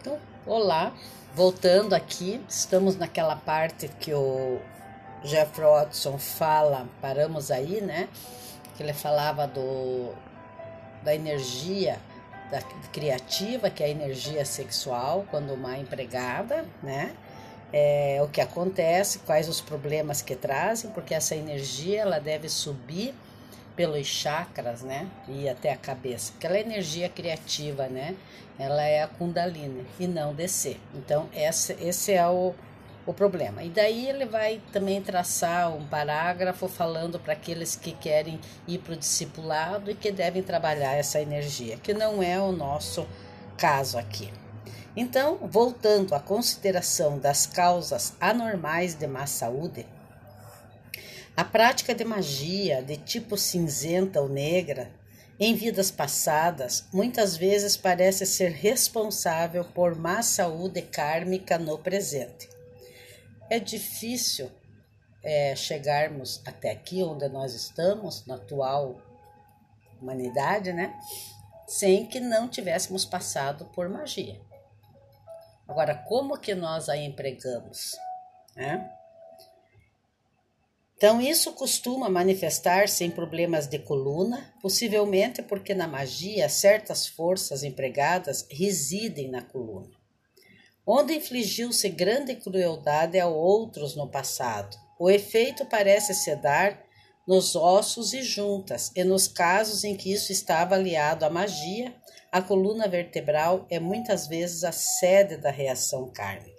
Então, 0.00 0.16
olá, 0.46 0.92
voltando 1.34 1.92
aqui, 1.92 2.40
estamos 2.48 2.96
naquela 2.96 3.34
parte 3.34 3.88
que 3.88 4.14
o 4.14 4.60
Jeff 5.24 5.60
Watson 5.60 6.16
fala, 6.18 6.86
paramos 7.00 7.50
aí, 7.50 7.80
né? 7.80 8.08
Que 8.76 8.84
ele 8.84 8.92
falava 8.92 9.48
do, 9.48 10.12
da 11.02 11.12
energia 11.12 11.98
da, 12.48 12.62
criativa, 12.92 13.68
que 13.70 13.82
é 13.82 13.86
a 13.86 13.88
energia 13.88 14.44
sexual, 14.44 15.26
quando 15.32 15.52
uma 15.52 15.76
empregada, 15.76 16.64
né? 16.80 17.12
É, 17.72 18.20
o 18.22 18.28
que 18.28 18.40
acontece, 18.40 19.18
quais 19.18 19.48
os 19.48 19.60
problemas 19.60 20.22
que 20.22 20.36
trazem, 20.36 20.92
porque 20.92 21.12
essa 21.12 21.34
energia 21.34 22.02
ela 22.02 22.20
deve 22.20 22.48
subir 22.48 23.12
pelos 23.78 24.08
chakras, 24.08 24.82
né? 24.82 25.08
E 25.28 25.48
até 25.48 25.72
a 25.72 25.76
cabeça. 25.76 26.32
Aquela 26.36 26.58
energia 26.58 27.08
criativa, 27.08 27.86
né? 27.86 28.16
Ela 28.58 28.82
é 28.82 29.04
a 29.04 29.06
Kundalini 29.06 29.86
e 30.00 30.08
não 30.08 30.34
descer. 30.34 30.80
Então, 30.92 31.28
esse, 31.32 31.74
esse 31.74 32.12
é 32.12 32.26
o, 32.26 32.52
o 33.06 33.14
problema. 33.14 33.62
E 33.62 33.68
daí 33.68 34.08
ele 34.08 34.26
vai 34.26 34.60
também 34.72 35.00
traçar 35.00 35.72
um 35.72 35.86
parágrafo 35.86 36.66
falando 36.66 37.20
para 37.20 37.34
aqueles 37.34 37.76
que 37.76 37.92
querem 37.92 38.40
ir 38.66 38.78
para 38.78 38.94
o 38.94 38.96
discipulado 38.96 39.92
e 39.92 39.94
que 39.94 40.10
devem 40.10 40.42
trabalhar 40.42 40.94
essa 40.94 41.20
energia, 41.20 41.76
que 41.76 41.94
não 41.94 42.20
é 42.20 42.36
o 42.40 42.50
nosso 42.50 43.06
caso 43.56 43.96
aqui. 43.96 44.28
Então, 44.96 45.38
voltando 45.40 46.16
à 46.16 46.18
consideração 46.18 47.16
das 47.16 47.46
causas 47.46 48.14
anormais 48.20 48.96
de 48.96 49.06
má 49.06 49.24
saúde, 49.24 49.86
a 51.38 51.44
prática 51.44 51.94
de 51.94 52.04
magia 52.04 52.82
de 52.82 52.96
tipo 52.96 53.38
cinzenta 53.38 54.20
ou 54.20 54.28
negra 54.28 54.90
em 55.38 55.54
vidas 55.54 55.88
passadas 55.88 56.88
muitas 56.92 57.36
vezes 57.36 57.76
parece 57.76 58.26
ser 58.26 58.50
responsável 58.50 59.64
por 59.64 59.94
má 59.94 60.20
saúde 60.20 60.82
kármica 60.82 61.56
no 61.56 61.78
presente. 61.78 62.48
É 63.48 63.60
difícil 63.60 64.50
é, 65.22 65.54
chegarmos 65.54 66.42
até 66.44 66.72
aqui 66.72 67.04
onde 67.04 67.28
nós 67.28 67.54
estamos, 67.54 68.26
na 68.26 68.34
atual 68.34 69.00
humanidade, 70.02 70.72
né? 70.72 70.92
Sem 71.68 72.04
que 72.04 72.18
não 72.18 72.48
tivéssemos 72.48 73.04
passado 73.04 73.64
por 73.66 73.88
magia. 73.88 74.40
Agora, 75.68 75.94
como 75.94 76.36
que 76.36 76.56
nós 76.56 76.88
a 76.88 76.96
empregamos? 76.96 77.96
Né? 78.56 78.97
Então, 80.98 81.20
isso 81.20 81.52
costuma 81.52 82.08
manifestar-se 82.08 83.04
em 83.04 83.10
problemas 83.10 83.68
de 83.68 83.78
coluna, 83.78 84.52
possivelmente 84.60 85.40
porque 85.40 85.72
na 85.72 85.86
magia 85.86 86.48
certas 86.48 87.06
forças 87.06 87.62
empregadas 87.62 88.44
residem 88.50 89.30
na 89.30 89.40
coluna, 89.40 89.92
onde 90.84 91.14
infligiu-se 91.14 91.88
grande 91.88 92.34
crueldade 92.34 93.16
a 93.16 93.28
outros 93.28 93.94
no 93.94 94.10
passado. 94.10 94.76
O 94.98 95.08
efeito 95.08 95.64
parece 95.66 96.12
se 96.14 96.34
dar 96.34 96.82
nos 97.28 97.54
ossos 97.54 98.12
e 98.12 98.20
juntas, 98.20 98.90
e 98.96 99.04
nos 99.04 99.28
casos 99.28 99.84
em 99.84 99.94
que 99.94 100.12
isso 100.12 100.32
estava 100.32 100.74
aliado 100.74 101.24
à 101.24 101.30
magia, 101.30 101.94
a 102.32 102.42
coluna 102.42 102.88
vertebral 102.88 103.68
é 103.70 103.78
muitas 103.78 104.26
vezes 104.26 104.64
a 104.64 104.72
sede 104.72 105.36
da 105.36 105.52
reação 105.52 106.10
kármica. 106.10 106.57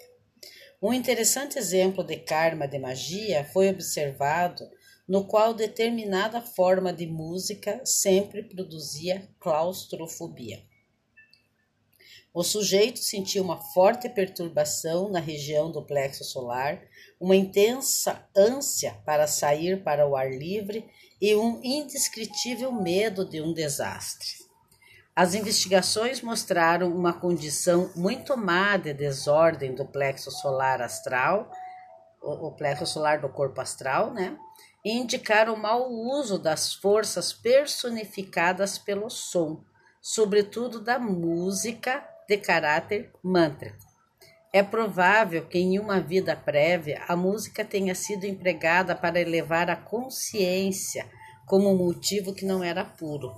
Um 0.81 0.93
interessante 0.93 1.59
exemplo 1.59 2.05
de 2.05 2.15
karma 2.15 2.65
de 2.65 2.79
magia 2.79 3.43
foi 3.43 3.67
observado 3.67 4.65
no 5.05 5.25
qual 5.25 5.53
determinada 5.53 6.39
forma 6.39 6.93
de 6.93 7.05
música 7.05 7.81
sempre 7.83 8.43
produzia 8.43 9.27
claustrofobia. 9.41 10.63
O 12.33 12.45
sujeito 12.45 12.99
sentia 12.99 13.41
uma 13.41 13.59
forte 13.73 14.07
perturbação 14.07 15.09
na 15.09 15.19
região 15.19 15.69
do 15.69 15.85
plexo 15.85 16.23
solar, 16.23 16.81
uma 17.19 17.35
intensa 17.35 18.25
ânsia 18.33 18.93
para 19.05 19.27
sair 19.27 19.83
para 19.83 20.07
o 20.07 20.15
ar 20.15 20.31
livre 20.31 20.89
e 21.19 21.35
um 21.35 21.59
indescritível 21.61 22.71
medo 22.71 23.27
de 23.27 23.41
um 23.41 23.51
desastre. 23.51 24.38
As 25.19 25.33
investigações 25.33 26.21
mostraram 26.21 26.95
uma 26.95 27.11
condição 27.11 27.91
muito 27.93 28.37
má 28.37 28.77
de 28.77 28.93
desordem 28.93 29.75
do 29.75 29.83
plexo 29.83 30.31
solar 30.31 30.81
astral, 30.81 31.51
o 32.21 32.53
plexo 32.53 32.85
solar 32.85 33.19
do 33.19 33.27
corpo 33.27 33.59
astral, 33.59 34.13
né? 34.13 34.37
E 34.81 34.93
indicaram 34.93 35.55
o 35.55 35.59
mau 35.59 35.91
uso 35.91 36.39
das 36.39 36.73
forças 36.73 37.33
personificadas 37.33 38.77
pelo 38.77 39.09
som, 39.09 39.61
sobretudo 40.01 40.79
da 40.79 40.97
música 40.97 42.01
de 42.25 42.37
caráter 42.37 43.11
mântrico. 43.21 43.85
É 44.53 44.63
provável 44.63 45.45
que 45.47 45.59
em 45.59 45.79
uma 45.79 45.99
vida 45.99 46.33
prévia 46.33 47.03
a 47.09 47.17
música 47.17 47.65
tenha 47.65 47.93
sido 47.93 48.23
empregada 48.23 48.95
para 48.95 49.19
elevar 49.19 49.69
a 49.69 49.75
consciência 49.75 51.05
como 51.45 51.69
um 51.69 51.75
motivo 51.75 52.33
que 52.33 52.45
não 52.45 52.63
era 52.63 52.85
puro. 52.85 53.35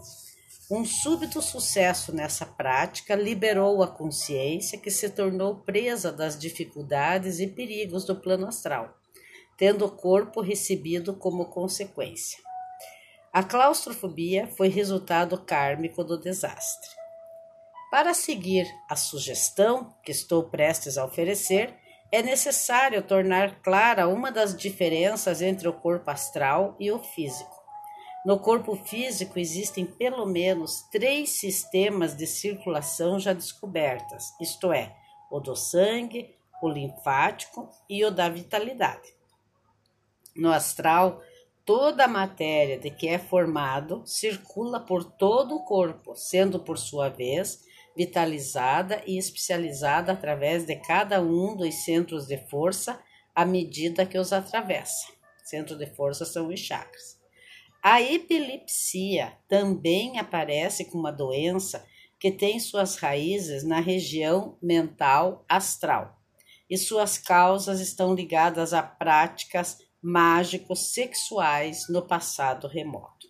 Um 0.74 0.86
súbito 0.86 1.42
sucesso 1.42 2.16
nessa 2.16 2.46
prática 2.46 3.14
liberou 3.14 3.84
a 3.84 3.90
consciência 3.90 4.80
que 4.80 4.90
se 4.90 5.10
tornou 5.10 5.58
presa 5.58 6.14
das 6.14 6.40
dificuldades 6.40 7.42
e 7.42 7.48
perigos 7.48 8.06
do 8.06 8.16
plano 8.16 8.48
astral, 8.48 8.98
tendo 9.58 9.84
o 9.84 9.92
corpo 9.92 10.40
recebido 10.40 11.14
como 11.14 11.48
consequência. 11.48 12.40
A 13.34 13.44
claustrofobia 13.44 14.48
foi 14.48 14.70
resultado 14.70 15.38
kármico 15.42 16.06
do 16.06 16.18
desastre. 16.18 16.90
Para 17.92 18.14
seguir 18.14 18.66
a 18.90 18.96
sugestão 18.96 19.94
que 20.02 20.14
estou 20.14 20.50
prestes 20.50 20.98
a 20.98 21.04
oferecer, 21.04 21.76
é 22.10 22.24
necessário 22.24 23.04
tornar 23.04 23.62
clara 23.62 24.08
uma 24.08 24.32
das 24.32 24.56
diferenças 24.56 25.42
entre 25.42 25.68
o 25.68 25.74
corpo 25.74 26.10
astral 26.10 26.78
e 26.80 26.90
o 26.90 27.00
físico. 27.00 27.61
No 28.24 28.40
corpo 28.40 28.76
físico 28.76 29.40
existem 29.40 29.84
pelo 29.86 30.28
menos 30.28 30.84
três 30.92 31.32
sistemas 31.32 32.16
de 32.16 32.28
circulação 32.28 33.20
já 33.20 33.34
descobertas, 33.34 34.26
isto 34.40 34.72
é, 34.72 34.96
o 35.32 35.40
do 35.40 35.56
sangue, 35.56 36.36
o 36.62 36.70
linfático 36.70 37.68
e 37.90 38.06
o 38.06 38.12
da 38.12 38.30
vitalidade. 38.30 39.12
No 40.36 40.52
astral, 40.52 41.20
toda 41.66 42.06
a 42.06 42.08
matéria 42.08 42.78
de 42.78 42.92
que 42.92 43.08
é 43.08 43.18
formado 43.18 44.04
circula 44.06 44.80
por 44.80 45.04
todo 45.04 45.56
o 45.56 45.66
corpo, 45.66 46.16
sendo 46.16 46.60
por 46.60 46.78
sua 46.78 47.10
vez 47.10 47.64
vitalizada 47.96 49.02
e 49.06 49.18
especializada 49.18 50.12
através 50.12 50.66
de 50.66 50.76
cada 50.76 51.22
um 51.22 51.56
dos 51.56 51.74
centros 51.84 52.28
de 52.28 52.38
força 52.50 53.02
à 53.34 53.46
medida 53.46 54.06
que 54.06 54.18
os 54.18 54.32
atravessa. 54.32 55.12
Centro 55.44 55.76
de 55.76 55.88
força 55.88 56.24
são 56.24 56.48
os 56.48 56.60
chakras. 56.60 57.21
A 57.84 58.00
epilepsia 58.00 59.38
também 59.48 60.20
aparece 60.20 60.86
como 60.86 61.00
uma 61.00 61.12
doença 61.12 61.84
que 62.20 62.32
tem 62.32 62.60
suas 62.60 62.96
raízes 62.96 63.64
na 63.64 63.80
região 63.80 64.56
mental 64.62 65.44
astral 65.50 66.22
e 66.70 66.78
suas 66.78 67.18
causas 67.18 67.80
estão 67.80 68.14
ligadas 68.14 68.72
a 68.72 68.84
práticas 68.84 69.80
mágicos 70.02 70.94
sexuais 70.94 71.90
no 71.90 72.04
passado 72.04 72.68
remoto. 72.68 73.28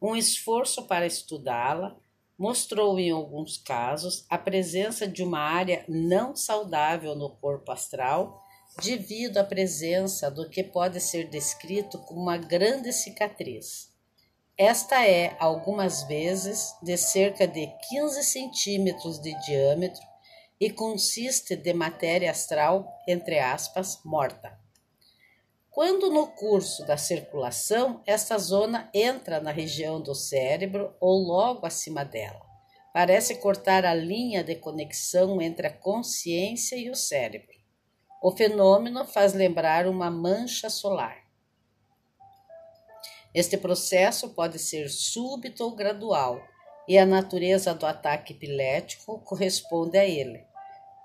Um 0.00 0.16
esforço 0.16 0.86
para 0.86 1.06
estudá-la 1.06 1.94
mostrou 2.38 2.98
em 2.98 3.10
alguns 3.10 3.58
casos 3.58 4.24
a 4.30 4.38
presença 4.38 5.06
de 5.06 5.22
uma 5.22 5.40
área 5.40 5.84
não 5.88 6.34
saudável 6.34 7.14
no 7.14 7.30
corpo 7.36 7.70
astral 7.70 8.43
devido 8.82 9.38
à 9.38 9.44
presença 9.44 10.30
do 10.30 10.48
que 10.48 10.62
pode 10.62 11.00
ser 11.00 11.28
descrito 11.28 11.98
como 11.98 12.22
uma 12.22 12.36
grande 12.36 12.92
cicatriz. 12.92 13.92
Esta 14.56 15.06
é, 15.06 15.36
algumas 15.40 16.04
vezes, 16.04 16.74
de 16.82 16.96
cerca 16.96 17.46
de 17.46 17.66
15 17.88 18.22
centímetros 18.22 19.20
de 19.20 19.34
diâmetro 19.44 20.02
e 20.60 20.70
consiste 20.70 21.56
de 21.56 21.72
matéria 21.72 22.30
astral, 22.30 22.88
entre 23.06 23.38
aspas, 23.38 24.00
morta. 24.04 24.56
Quando 25.70 26.08
no 26.08 26.28
curso 26.28 26.86
da 26.86 26.96
circulação, 26.96 28.00
esta 28.06 28.38
zona 28.38 28.88
entra 28.94 29.40
na 29.40 29.50
região 29.50 30.00
do 30.00 30.14
cérebro 30.14 30.94
ou 31.00 31.18
logo 31.18 31.66
acima 31.66 32.04
dela. 32.04 32.40
Parece 32.92 33.34
cortar 33.38 33.84
a 33.84 33.92
linha 33.92 34.44
de 34.44 34.54
conexão 34.54 35.42
entre 35.42 35.66
a 35.66 35.72
consciência 35.72 36.76
e 36.76 36.88
o 36.90 36.94
cérebro. 36.94 37.63
O 38.24 38.30
fenômeno 38.30 39.04
faz 39.04 39.34
lembrar 39.34 39.86
uma 39.86 40.10
mancha 40.10 40.70
solar. 40.70 41.14
Este 43.34 43.58
processo 43.58 44.30
pode 44.30 44.58
ser 44.58 44.88
súbito 44.88 45.62
ou 45.62 45.76
gradual, 45.76 46.40
e 46.88 46.96
a 46.96 47.04
natureza 47.04 47.74
do 47.74 47.84
ataque 47.84 48.32
epilético 48.32 49.18
corresponde 49.18 49.98
a 49.98 50.06
ele. 50.06 50.42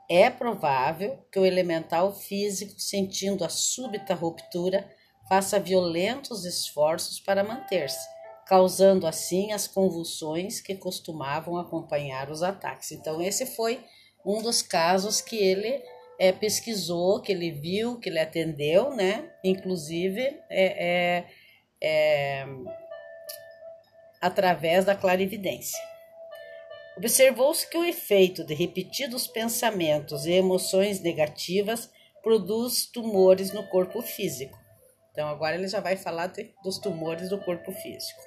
É 0.09 0.29
provável 0.29 1.21
que 1.29 1.37
o 1.37 1.45
elemental 1.45 2.13
físico, 2.13 2.79
sentindo 2.79 3.43
a 3.43 3.49
súbita 3.49 4.13
ruptura, 4.13 4.89
faça 5.27 5.59
violentos 5.59 6.45
esforços 6.45 7.19
para 7.19 7.43
manter-se, 7.43 8.07
causando 8.45 9.05
assim 9.05 9.51
as 9.51 9.67
convulsões 9.67 10.61
que 10.61 10.73
costumavam 10.73 11.57
acompanhar 11.57 12.31
os 12.31 12.41
ataques. 12.41 12.93
Então, 12.93 13.21
esse 13.21 13.45
foi 13.45 13.85
um 14.25 14.41
dos 14.41 14.61
casos 14.61 15.19
que 15.19 15.35
ele 15.35 15.83
é, 16.19 16.33
pesquisou, 16.33 17.21
que 17.21 17.31
ele 17.31 17.49
viu, 17.49 17.97
que 17.97 18.09
ele 18.09 18.19
atendeu, 18.19 18.93
né? 18.93 19.31
Inclusive, 19.43 20.21
é, 20.49 21.23
é, 21.23 21.25
é 21.81 22.45
através 24.21 24.83
da 24.83 24.95
clarividência. 24.95 25.79
Observou-se 26.97 27.65
que 27.69 27.77
o 27.77 27.85
efeito 27.85 28.43
de 28.43 28.53
repetidos 28.53 29.25
pensamentos 29.25 30.25
e 30.25 30.33
emoções 30.33 30.99
negativas 30.99 31.89
produz 32.21 32.85
tumores 32.85 33.53
no 33.53 33.65
corpo 33.67 34.01
físico. 34.01 34.59
Então, 35.13 35.29
agora 35.29 35.55
ele 35.55 35.69
já 35.69 35.79
vai 35.79 35.95
falar 35.95 36.27
de, 36.27 36.53
dos 36.61 36.77
tumores 36.77 37.29
do 37.29 37.39
corpo 37.39 37.71
físico. 37.71 38.21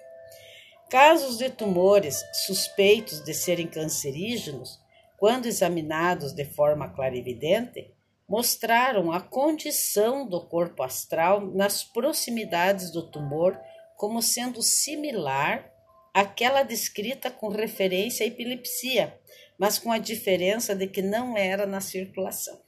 Casos 0.88 1.36
de 1.36 1.50
tumores 1.50 2.22
suspeitos 2.46 3.22
de 3.22 3.34
serem 3.34 3.66
cancerígenos, 3.66 4.81
quando 5.22 5.46
examinados 5.46 6.32
de 6.32 6.44
forma 6.44 6.88
clarividente, 6.88 7.94
mostraram 8.28 9.12
a 9.12 9.20
condição 9.20 10.28
do 10.28 10.44
corpo 10.48 10.82
astral 10.82 11.40
nas 11.40 11.84
proximidades 11.84 12.90
do 12.90 13.08
tumor 13.08 13.56
como 13.96 14.20
sendo 14.20 14.60
similar 14.60 15.72
àquela 16.12 16.64
descrita 16.64 17.30
com 17.30 17.50
referência 17.50 18.24
à 18.24 18.26
epilepsia, 18.26 19.16
mas 19.56 19.78
com 19.78 19.92
a 19.92 19.98
diferença 19.98 20.74
de 20.74 20.88
que 20.88 21.00
não 21.00 21.36
era 21.36 21.66
na 21.66 21.80
circulação. 21.80 22.60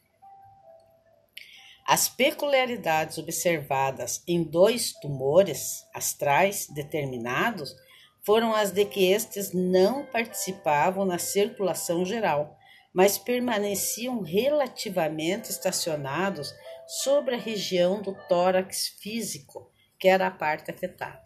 As 1.85 2.09
peculiaridades 2.09 3.19
observadas 3.19 4.23
em 4.29 4.45
dois 4.45 4.93
tumores 4.93 5.85
astrais 5.93 6.69
determinados 6.69 7.75
foram 8.25 8.55
as 8.55 8.71
de 8.71 8.85
que 8.85 9.13
estes 9.13 9.53
não 9.53 10.07
participavam 10.07 11.05
na 11.05 11.19
circulação 11.19 12.05
geral, 12.05 12.57
mas 12.93 13.19
permaneciam 13.19 14.23
relativamente 14.23 15.51
estacionados 15.51 16.55
sobre 16.87 17.35
a 17.35 17.39
região 17.39 18.01
do 18.01 18.15
tórax 18.29 18.89
físico, 19.01 19.71
que 19.99 20.09
era 20.09 20.27
a 20.27 20.31
parte 20.31 20.71
afetada. 20.71 21.23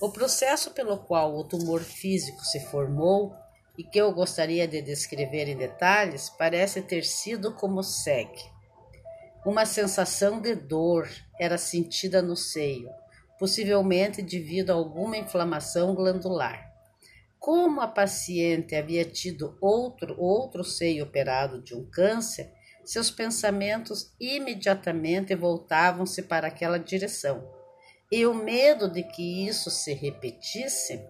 O 0.00 0.10
processo 0.10 0.72
pelo 0.72 0.98
qual 0.98 1.36
o 1.36 1.44
tumor 1.44 1.80
físico 1.80 2.44
se 2.44 2.60
formou 2.66 3.34
e 3.78 3.84
que 3.84 3.98
eu 3.98 4.12
gostaria 4.12 4.66
de 4.66 4.82
descrever 4.82 5.48
em 5.48 5.56
detalhes 5.56 6.30
parece 6.30 6.82
ter 6.82 7.04
sido 7.04 7.54
como 7.54 7.82
segue. 7.82 8.42
Uma 9.44 9.66
sensação 9.66 10.40
de 10.40 10.54
dor 10.54 11.08
era 11.38 11.58
sentida 11.58 12.22
no 12.22 12.34
seio, 12.36 12.88
possivelmente 13.38 14.22
devido 14.22 14.70
a 14.70 14.74
alguma 14.74 15.16
inflamação 15.16 15.94
glandular. 15.94 16.72
Como 17.38 17.80
a 17.80 17.86
paciente 17.86 18.74
havia 18.74 19.04
tido 19.04 19.56
outro, 19.60 20.18
outro 20.18 20.64
seio 20.64 21.04
operado 21.04 21.60
de 21.60 21.74
um 21.74 21.84
câncer, 21.84 22.50
seus 22.84 23.10
pensamentos 23.10 24.14
imediatamente 24.20 25.34
voltavam-se 25.34 26.22
para 26.22 26.48
aquela 26.48 26.78
direção. 26.78 27.46
E 28.10 28.26
o 28.26 28.34
medo 28.34 28.88
de 28.88 29.02
que 29.02 29.46
isso 29.46 29.70
se 29.70 29.92
repetisse 29.92 31.02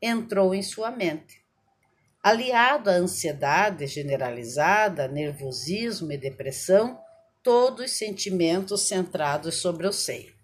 entrou 0.00 0.54
em 0.54 0.62
sua 0.62 0.90
mente. 0.90 1.42
Aliado 2.22 2.90
à 2.90 2.94
ansiedade 2.94 3.86
generalizada, 3.86 5.08
nervosismo 5.08 6.12
e 6.12 6.18
depressão, 6.18 7.00
todos 7.42 7.92
sentimentos 7.92 8.82
centrados 8.82 9.56
sobre 9.56 9.86
o 9.86 9.92
seio. 9.92 10.35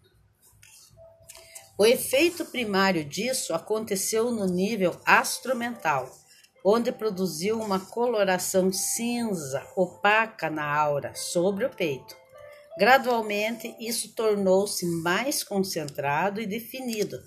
O 1.78 1.86
efeito 1.86 2.44
primário 2.44 3.04
disso 3.04 3.54
aconteceu 3.54 4.30
no 4.30 4.46
nível 4.46 4.94
astromental, 5.04 6.10
onde 6.64 6.92
produziu 6.92 7.58
uma 7.60 7.80
coloração 7.80 8.70
cinza 8.70 9.66
opaca 9.74 10.50
na 10.50 10.64
aura 10.64 11.14
sobre 11.14 11.64
o 11.64 11.70
peito. 11.70 12.14
Gradualmente, 12.78 13.74
isso 13.80 14.14
tornou-se 14.14 14.86
mais 14.86 15.42
concentrado 15.42 16.40
e 16.40 16.46
definido, 16.46 17.18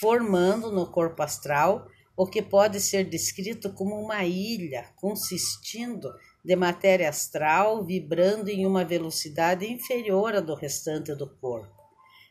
formando 0.00 0.72
no 0.72 0.86
corpo 0.86 1.22
astral 1.22 1.86
o 2.16 2.26
que 2.26 2.40
pode 2.40 2.80
ser 2.80 3.04
descrito 3.04 3.72
como 3.72 4.00
uma 4.00 4.24
ilha 4.24 4.88
consistindo 4.96 6.12
de 6.44 6.54
matéria 6.54 7.08
astral 7.08 7.84
vibrando 7.84 8.48
em 8.48 8.66
uma 8.66 8.84
velocidade 8.84 9.66
inferior 9.66 10.34
à 10.34 10.40
do 10.40 10.54
restante 10.54 11.14
do 11.14 11.28
corpo, 11.38 11.74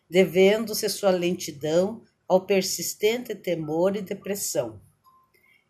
devendo-se 0.10 0.88
sua 0.90 1.12
lentidão 1.12 2.04
ao 2.28 2.46
persistente 2.46 3.36
temor 3.36 3.96
e 3.96 4.02
depressão. 4.02 4.82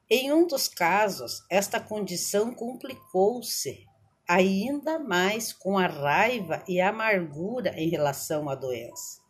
Em 0.10 0.32
um 0.32 0.46
dos 0.46 0.68
casos, 0.68 1.44
esta 1.50 1.80
condição 1.80 2.54
complicou-se 2.54 3.86
ainda 4.28 5.00
mais 5.00 5.52
com 5.52 5.78
a 5.78 5.88
raiva 5.88 6.64
e 6.68 6.80
a 6.80 6.90
amargura 6.90 7.74
em 7.78 7.90
relação 7.90 8.50
à 8.50 8.56
doença. 8.56 9.22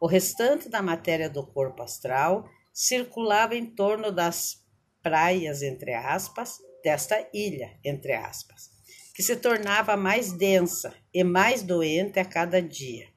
O 0.00 0.06
restante 0.06 0.68
da 0.68 0.82
matéria 0.82 1.28
do 1.28 1.46
corpo 1.46 1.82
astral 1.82 2.48
circulava 2.72 3.54
em 3.54 3.66
torno 3.66 4.10
das 4.10 4.64
praias, 5.02 5.62
entre 5.62 5.94
aspas, 5.94 6.58
desta 6.82 7.28
ilha, 7.32 7.78
entre 7.84 8.12
aspas, 8.12 8.70
que 9.14 9.22
se 9.22 9.36
tornava 9.36 9.96
mais 9.96 10.32
densa 10.32 10.94
e 11.12 11.22
mais 11.22 11.62
doente 11.62 12.18
a 12.18 12.24
cada 12.24 12.60
dia. 12.60 13.11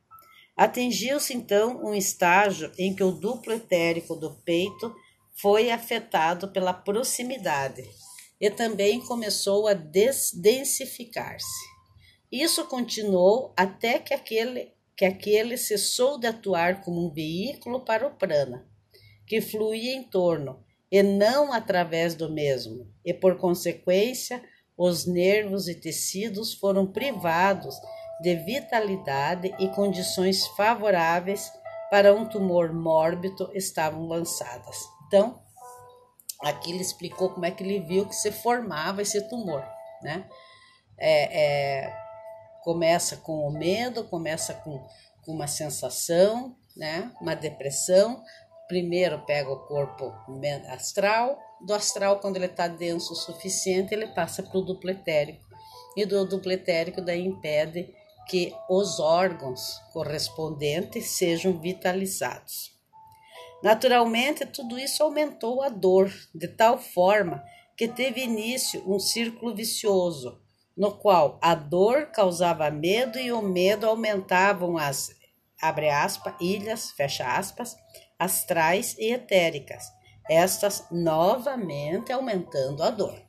Atingiu-se 0.56 1.34
então 1.34 1.84
um 1.84 1.94
estágio 1.94 2.72
em 2.80 2.96
que 2.96 3.04
o 3.04 3.12
duplo 3.12 3.54
etérico 3.54 4.16
do 4.16 4.32
peito 4.46 4.96
foi 5.34 5.70
afetado 5.70 6.48
pela 6.48 6.74
proximidade 6.74 7.84
e 8.40 8.50
também 8.50 9.02
começou 9.02 9.68
a 9.68 9.74
densificar-se. 9.74 11.76
Isso 12.32 12.66
continuou 12.66 13.54
até 13.58 14.00
que 14.00 14.14
aquele, 14.14 14.72
que 14.96 15.04
aquele 15.04 15.58
cessou 15.58 16.18
de 16.18 16.28
atuar 16.28 16.82
como 16.82 17.06
um 17.06 17.12
veículo 17.12 17.82
para 17.82 18.08
o 18.08 18.16
prana, 18.16 18.66
que 19.28 19.42
fluía 19.42 19.94
em 19.94 20.04
torno 20.04 20.64
e 20.90 21.04
não 21.04 21.52
através 21.52 22.16
do 22.16 22.32
mesmo, 22.32 22.88
e 23.04 23.14
por 23.14 23.38
consequência, 23.38 24.42
os 24.78 25.06
nervos 25.06 25.68
e 25.68 25.76
tecidos 25.76 26.54
foram 26.54 26.88
privados 26.88 27.76
de 28.22 28.36
vitalidade 28.36 29.54
e 29.60 29.68
condições 29.70 30.48
favoráveis 30.48 31.52
para 31.90 32.14
um 32.14 32.26
tumor 32.26 32.74
mórbido 32.74 33.52
estavam 33.54 34.08
lançadas. 34.08 34.78
Então, 35.08 35.42
aqui 36.42 36.72
ele 36.72 36.82
explicou 36.82 37.30
como 37.30 37.46
é 37.46 37.52
que 37.52 37.64
ele 37.64 37.80
viu 37.80 38.08
que 38.08 38.16
se 38.16 38.32
formava 38.32 39.02
esse 39.02 39.22
tumor, 39.30 39.64
né? 40.02 40.28
É, 40.98 41.84
é, 41.84 41.98
começa 42.64 43.18
com 43.18 43.48
o 43.48 43.52
medo, 43.52 44.06
começa 44.06 44.54
com, 44.54 44.86
com 45.24 45.32
uma 45.34 45.48
sensação, 45.48 46.56
né? 46.76 47.12
Uma 47.22 47.36
depressão, 47.36 48.24
primeiro 48.68 49.24
pega 49.26 49.52
o 49.52 49.66
corpo 49.68 50.14
astral, 50.70 51.38
do 51.62 51.74
astral, 51.74 52.20
quando 52.20 52.36
ele 52.36 52.46
está 52.46 52.68
denso 52.68 53.14
o 53.14 53.16
suficiente, 53.16 53.94
ele 53.94 54.08
passa 54.08 54.44
para 54.44 54.58
o 54.58 54.62
duplo 54.62 54.90
etérico. 54.90 55.44
E 55.96 56.06
do 56.06 56.28
duplo 56.28 56.52
etérico 56.52 57.02
daí 57.02 57.26
impede 57.26 57.94
que 58.28 58.54
os 58.70 59.00
órgãos 59.00 59.80
correspondentes 59.94 61.12
sejam 61.12 61.60
vitalizados. 61.60 62.72
Naturalmente, 63.64 64.46
tudo 64.46 64.78
isso 64.78 65.02
aumentou 65.02 65.62
a 65.62 65.70
dor, 65.70 66.12
de 66.34 66.48
tal 66.48 66.78
forma 66.78 67.44
que 67.76 67.88
teve 67.88 68.22
início 68.22 68.84
um 68.86 69.00
círculo 69.00 69.56
vicioso, 69.56 70.40
no 70.78 70.92
qual 70.92 71.40
a 71.42 71.56
dor 71.56 72.08
causava 72.08 72.70
medo 72.70 73.18
e 73.18 73.32
o 73.32 73.42
medo 73.42 73.88
aumentavam 73.88 74.78
as, 74.78 75.10
abre 75.62 75.90
aspas, 75.90 76.34
ilhas, 76.40 76.92
fecha 76.92 77.26
aspas, 77.38 77.76
astrais 78.20 78.96
e 78.98 79.12
etéricas, 79.12 79.86
estas 80.30 80.86
novamente 80.92 82.12
aumentando 82.12 82.84
a 82.84 82.90
dor. 82.90 83.25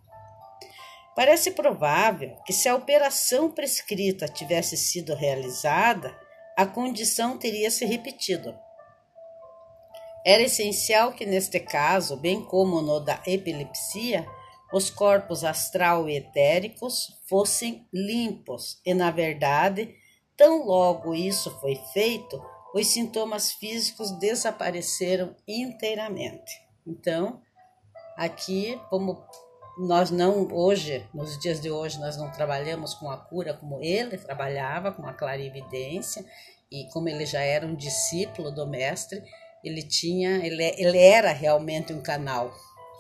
Parece 1.17 1.53
provável 1.53 2.37
que, 2.45 2.53
se 2.53 2.69
a 2.69 2.75
operação 2.77 3.51
prescrita 3.51 4.29
tivesse 4.29 4.77
sido 4.77 5.15
realizada, 5.15 6.15
a 6.55 6.67
condição 6.67 7.39
teria 7.39 7.71
se 7.71 7.87
repetido. 7.87 8.55
Era 10.27 10.43
essencial 10.43 11.13
que, 11.13 11.25
neste 11.25 11.59
caso, 11.59 12.19
bem 12.19 12.45
como 12.45 12.83
no 12.83 13.01
da 13.01 13.23
epilepsia, 13.27 14.27
os 14.75 14.91
corpos 14.91 15.43
astral 15.43 16.07
e 16.07 16.17
etéricos 16.17 17.19
fossem 17.27 17.89
limpos, 17.91 18.79
e, 18.85 18.93
na 18.93 19.11
verdade, 19.11 19.95
tão 20.37 20.67
logo 20.67 21.15
isso 21.15 21.51
foi 21.61 21.77
feito, 21.95 22.45
os 22.75 22.89
sintomas 22.89 23.53
físicos 23.53 24.11
desapareceram 24.19 25.35
inteiramente. 25.49 26.53
Então, 26.87 27.41
aqui, 28.19 28.79
como 28.91 29.25
nós 29.77 30.11
não 30.11 30.49
hoje, 30.53 31.07
nos 31.13 31.39
dias 31.39 31.61
de 31.61 31.71
hoje, 31.71 31.99
nós 31.99 32.17
não 32.17 32.31
trabalhamos 32.31 32.95
com 32.95 33.11
a 33.11 33.17
cura 33.17 33.55
como 33.55 33.83
ele 33.83 34.17
trabalhava, 34.17 34.93
com 34.93 35.07
a 35.07 35.13
clarividência, 35.13 36.25
e 36.71 36.85
como 36.93 37.09
ele 37.09 37.27
já 37.27 37.41
era 37.41 37.67
um 37.67 37.75
discípulo 37.75 38.51
do 38.51 38.67
mestre, 38.67 39.23
ele 39.63 39.83
tinha, 39.83 40.45
ele, 40.45 40.63
ele 40.79 40.99
era 40.99 41.33
realmente 41.33 41.93
um 41.93 42.03
canal, 42.03 42.53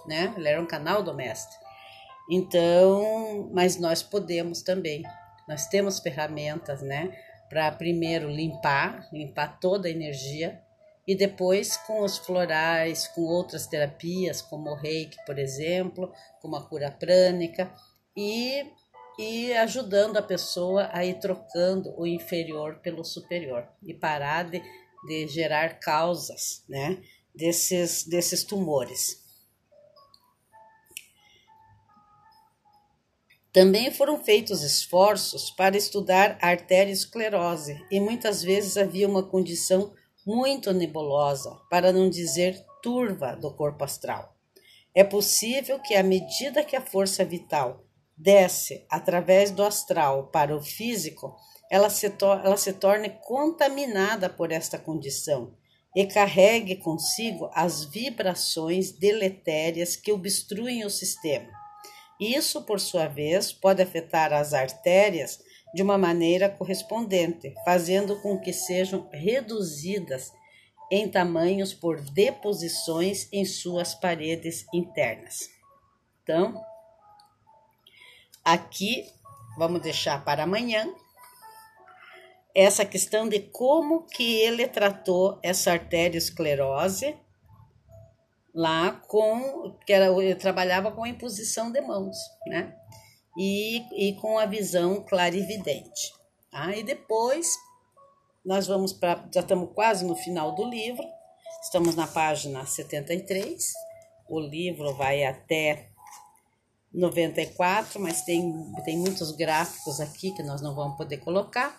né? 0.07 0.35
Ele 0.37 0.49
era 0.49 0.61
um 0.61 0.67
canal 0.67 1.03
do 1.03 1.15
mestre. 1.15 1.57
Então, 2.31 3.51
mas 3.53 3.79
nós 3.79 4.03
podemos 4.03 4.63
também. 4.63 5.03
Nós 5.49 5.67
temos 5.67 6.01
ferramentas, 6.01 6.83
né, 6.83 7.17
para 7.49 7.71
primeiro 7.71 8.29
limpar, 8.29 9.09
limpar 9.13 9.59
toda 9.61 9.87
a 9.87 9.91
energia 9.91 10.61
e 11.07 11.15
depois 11.15 11.77
com 11.77 12.03
os 12.03 12.19
florais, 12.19 13.07
com 13.09 13.23
outras 13.23 13.67
terapias, 13.67 14.43
como 14.43 14.71
o 14.71 14.75
reiki, 14.75 15.17
por 15.25 15.39
exemplo, 15.39 16.13
como 16.43 16.57
a 16.57 16.67
cura 16.67 16.91
prânica, 16.91 17.73
e, 18.17 18.67
e 19.19 19.53
ajudando 19.53 20.17
a 20.17 20.23
pessoa 20.23 20.91
a 20.93 21.05
ir 21.05 21.21
trocando 21.21 21.95
o 21.97 22.07
inferior 22.07 22.81
pelo 22.81 23.05
superior 23.05 23.69
e 23.83 23.95
parar 23.95 24.51
de, 24.51 24.61
de 25.07 25.29
gerar 25.29 25.79
causas 25.79 26.65
né, 26.69 27.01
desses, 27.35 28.05
desses 28.05 28.43
tumores. 28.43 29.25
Também 33.53 33.91
foram 33.91 34.23
feitos 34.23 34.63
esforços 34.63 35.51
para 35.51 35.79
estudar 35.79 36.37
a 36.43 36.49
arteriosclerose 36.49 37.81
e 37.91 37.99
muitas 37.99 38.43
vezes 38.43 38.77
havia 38.77 39.09
uma 39.09 39.23
condição 39.23 39.95
muito 40.27 40.73
nebulosa, 40.73 41.57
para 41.71 41.93
não 41.93 42.11
dizer 42.11 42.65
turva, 42.83 43.37
do 43.37 43.55
corpo 43.55 43.85
astral. 43.85 44.35
É 44.95 45.05
possível 45.05 45.79
que, 45.79 45.95
à 45.95 46.03
medida 46.03 46.65
que 46.65 46.75
a 46.75 46.81
força 46.81 47.25
vital 47.25 47.85
desce 48.17 48.85
através 48.91 49.51
do 49.51 49.63
astral 49.63 50.29
para 50.29 50.57
o 50.57 50.63
físico, 50.63 51.37
ela 51.71 51.91
se, 51.91 52.07
ela 52.21 52.57
se 52.57 52.73
torne 52.73 53.11
contaminada 53.23 54.29
por 54.29 54.51
esta 54.51 54.79
condição 54.79 55.55
e 55.95 56.07
carregue 56.07 56.77
consigo 56.77 57.51
as 57.55 57.85
vibrações 57.85 58.93
deletérias 58.93 59.97
que 59.97 60.13
obstruem 60.13 60.85
o 60.85 60.91
sistema. 60.91 61.51
Isso, 62.21 62.63
por 62.63 62.81
sua 62.81 63.07
vez, 63.07 63.53
pode 63.53 63.83
afetar 63.83 64.33
as 64.33 64.55
artérias 64.55 65.39
de 65.77 65.83
uma 65.83 65.99
maneira 65.99 66.49
correspondente, 66.49 67.55
fazendo 67.63 68.19
com 68.23 68.41
que 68.41 68.51
sejam 68.51 69.07
reduzidas 69.13 70.33
em 70.91 71.07
tamanhos 71.07 71.75
por 71.75 72.01
deposições 72.01 73.29
em 73.31 73.45
suas 73.45 73.95
paredes 73.95 74.65
internas. 74.73 75.51
Então, 76.23 76.65
aqui 78.43 79.07
vamos 79.59 79.83
deixar 79.83 80.25
para 80.25 80.45
amanhã 80.45 80.91
essa 82.55 82.87
questão 82.87 83.29
de 83.29 83.41
como 83.41 84.05
que 84.05 84.41
ele 84.41 84.67
tratou 84.67 85.39
essa 85.43 85.73
arteriosclerose 85.73 87.15
lá 88.55 88.93
com 88.93 89.77
que 89.85 89.93
era 89.93 90.07
ele 90.07 90.35
trabalhava 90.35 90.91
com 90.91 91.05
a 91.05 91.09
imposição 91.11 91.71
de 91.71 91.83
mãos, 91.83 92.17
né? 92.47 92.75
E, 93.37 94.09
e 94.09 94.15
com 94.15 94.39
a 94.39 94.47
visão 94.47 95.05
clarividente. 95.05 96.13
Tá? 96.51 96.75
E 96.77 96.83
depois 96.83 97.57
nós 98.45 98.67
vamos 98.67 98.93
para. 98.93 99.29
Já 99.33 99.41
estamos 99.41 99.71
quase 99.75 100.05
no 100.05 100.15
final 100.15 100.55
do 100.55 100.65
livro, 100.65 101.05
estamos 101.63 101.95
na 101.95 102.07
página 102.07 102.65
73. 102.65 103.73
O 104.29 104.41
livro 104.41 104.95
vai 104.95 105.25
até 105.25 105.89
94, 106.93 108.01
mas 108.01 108.23
tem, 108.23 108.73
tem 108.85 108.97
muitos 108.97 109.31
gráficos 109.33 110.01
aqui 110.01 110.33
que 110.33 110.43
nós 110.43 110.63
não 110.63 110.75
vamos 110.75 110.97
poder 110.97 111.19
colocar. 111.19 111.79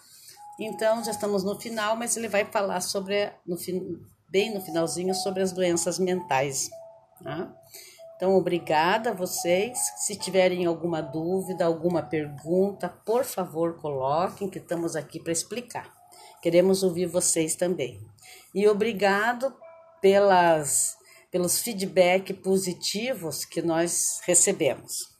Então, 0.60 1.04
já 1.04 1.12
estamos 1.12 1.44
no 1.44 1.60
final, 1.60 1.96
mas 1.96 2.18
ele 2.18 2.28
vai 2.28 2.46
falar 2.46 2.82
sobre, 2.82 3.32
no, 3.46 3.58
bem 4.30 4.54
no 4.54 4.62
finalzinho, 4.62 5.14
sobre 5.14 5.44
as 5.44 5.52
doenças 5.52 6.00
mentais. 6.00 6.70
Tá? 7.24 7.54
Então, 8.18 8.36
obrigada 8.36 9.12
a 9.12 9.14
vocês. 9.14 9.78
Se 9.98 10.16
tiverem 10.16 10.66
alguma 10.66 11.02
dúvida, 11.02 11.66
alguma 11.66 12.02
pergunta, 12.02 12.90
por 12.90 13.24
favor, 13.24 13.78
coloquem 13.80 14.50
que 14.50 14.58
estamos 14.58 14.96
aqui 14.96 15.20
para 15.20 15.32
explicar. 15.32 15.90
Queremos 16.42 16.84
ouvir 16.84 17.06
vocês 17.06 17.56
também. 17.56 18.02
E 18.54 18.68
obrigado 18.68 19.56
pelas 20.02 20.98
pelos 21.30 21.60
feedback 21.60 22.34
positivos 22.34 23.46
que 23.46 23.62
nós 23.62 24.20
recebemos. 24.26 25.17